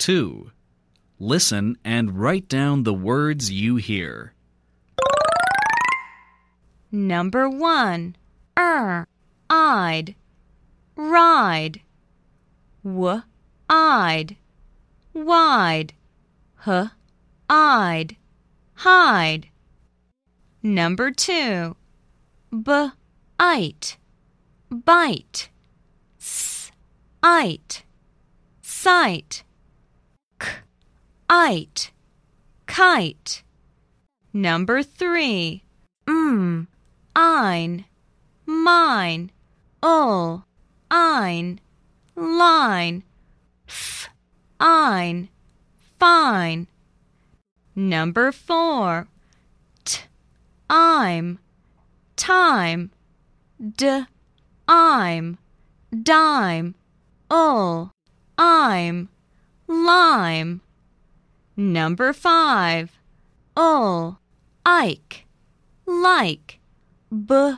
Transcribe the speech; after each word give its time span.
2. 0.00 0.50
Listen 1.18 1.76
and 1.84 2.18
write 2.18 2.48
down 2.48 2.84
the 2.84 2.94
words 2.94 3.52
you 3.52 3.76
hear. 3.76 4.32
Number 6.90 7.50
1. 7.50 8.16
Er, 8.58 9.06
I'd. 9.50 10.14
Ride. 10.96 11.82
W, 12.82 13.22
I'd. 13.68 14.36
Wide. 15.12 15.92
H, 16.66 16.90
I'd. 17.50 18.16
Hide. 18.76 19.48
Number 20.62 21.10
2. 21.10 21.76
B, 22.50 22.88
ite. 23.38 23.98
Bite. 24.70 25.50
S, 26.18 26.72
ite. 27.22 27.84
Site. 28.62 29.44
Ite. 31.32 31.92
Kite. 32.66 33.44
Number 34.32 34.82
3. 34.82 35.62
m, 36.08 36.66
ein. 37.14 37.84
Mine. 38.46 39.30
Ul, 39.80 40.44
ein. 40.90 41.60
Line. 42.16 43.04
F, 43.68 44.08
ein. 44.58 45.28
Fine. 46.00 46.66
Number 47.76 48.32
4. 48.32 49.06
T, 49.84 50.00
I'm. 50.68 51.38
Time. 52.16 52.90
D, 53.76 54.04
I'm. 54.66 55.38
Dime. 56.02 56.74
Ul, 57.30 57.92
I'm. 58.36 59.08
Lime. 59.68 60.60
Number 61.56 62.12
5. 62.12 62.98
Ul, 63.56 64.18
Ike. 64.64 65.26
Like. 65.86 66.60
B, 67.10 67.54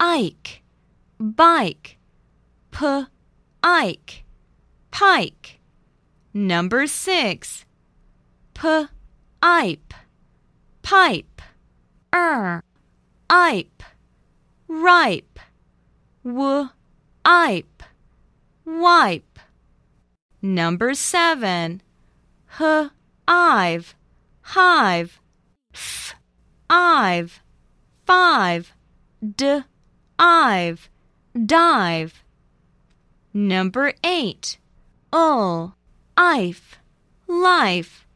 Ike. 0.00 0.62
Bike. 1.18 1.98
P, 2.70 3.04
Ike. 3.62 4.24
Pike. 4.90 5.60
Number 6.32 6.86
6. 6.86 7.64
P, 8.54 8.86
Ipe. 9.42 9.92
Pipe. 10.82 11.42
Er, 12.14 12.62
Ipe. 13.30 13.82
Ripe. 14.68 15.38
W, 16.24 16.68
Ipe. 17.24 17.82
Wipe. 18.64 19.38
Number 20.40 20.94
7. 20.94 21.82
H, 22.58 22.90
I've. 23.26 23.94
Hive. 24.42 25.20
F, 25.74 26.14
I've. 26.68 27.40
Five. 28.06 28.72
D, 29.36 29.62
I've. 30.18 30.88
Dive. 31.34 32.22
Number 33.32 33.92
8. 34.04 34.58
Ul, 35.12 35.74
Ife. 36.16 36.78
Life. 37.26 38.06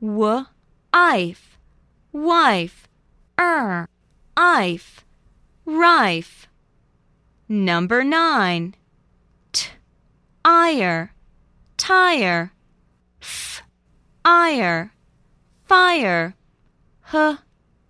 W, 0.00 0.46
Ife. 0.94 1.58
Wife. 2.12 2.88
Er, 3.38 3.88
Ife. 4.36 5.04
Rife. 5.66 6.48
Number 7.48 8.02
9. 8.02 8.74
T, 9.52 9.68
ire. 10.44 11.12
Tire. 11.76 12.53
Ire. 14.24 14.92
Fire. 15.64 16.34
H, 17.12 17.38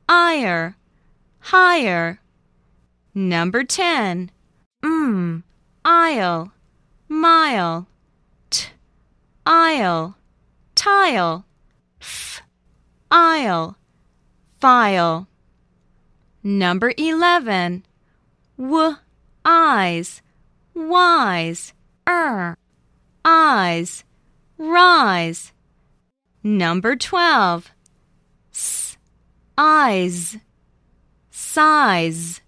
ire. 0.08 0.76
Hire. 1.38 2.20
Number 3.14 3.62
10. 3.62 4.30
Mm, 4.84 5.42
aisle. 5.84 6.52
Mile. 7.08 7.86
T, 8.50 8.66
aisle. 9.46 10.16
Tile. 10.74 11.44
F, 12.00 12.42
aisle. 13.10 13.76
File. 14.58 15.28
Number 16.42 16.92
11. 16.98 17.84
W, 18.58 18.96
eyes. 19.44 20.22
Wise. 20.74 21.72
Er, 22.08 22.58
eyes. 23.24 24.04
Rise. 24.58 25.53
Number 26.46 26.94
12. 26.94 27.70
S, 28.52 28.98
eyes. 29.56 30.36
Size. 31.30 32.42